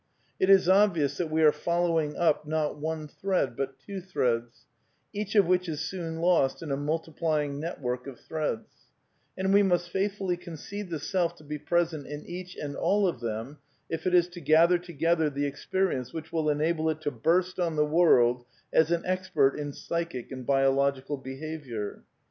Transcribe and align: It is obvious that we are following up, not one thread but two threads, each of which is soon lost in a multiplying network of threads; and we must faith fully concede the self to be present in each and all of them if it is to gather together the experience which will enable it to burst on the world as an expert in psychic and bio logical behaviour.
It 0.39 0.49
is 0.49 0.67
obvious 0.67 1.17
that 1.17 1.29
we 1.29 1.43
are 1.43 1.51
following 1.51 2.17
up, 2.17 2.47
not 2.47 2.75
one 2.79 3.07
thread 3.07 3.55
but 3.55 3.77
two 3.77 4.01
threads, 4.01 4.65
each 5.13 5.35
of 5.35 5.45
which 5.45 5.69
is 5.69 5.79
soon 5.79 6.21
lost 6.21 6.63
in 6.63 6.71
a 6.71 6.75
multiplying 6.75 7.59
network 7.59 8.07
of 8.07 8.19
threads; 8.19 8.87
and 9.37 9.53
we 9.53 9.61
must 9.61 9.91
faith 9.91 10.17
fully 10.17 10.37
concede 10.37 10.89
the 10.89 10.97
self 10.97 11.35
to 11.35 11.43
be 11.43 11.59
present 11.59 12.07
in 12.07 12.25
each 12.25 12.55
and 12.55 12.75
all 12.75 13.07
of 13.07 13.19
them 13.19 13.59
if 13.91 14.07
it 14.07 14.15
is 14.15 14.27
to 14.29 14.41
gather 14.41 14.79
together 14.79 15.29
the 15.29 15.45
experience 15.45 16.13
which 16.13 16.33
will 16.33 16.49
enable 16.49 16.89
it 16.89 16.99
to 17.01 17.11
burst 17.11 17.59
on 17.59 17.75
the 17.75 17.85
world 17.85 18.43
as 18.73 18.89
an 18.89 19.03
expert 19.05 19.55
in 19.55 19.71
psychic 19.71 20.31
and 20.31 20.47
bio 20.47 20.71
logical 20.71 21.15
behaviour. 21.15 22.01